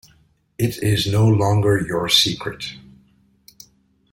[0.57, 2.73] It is no longer your secret.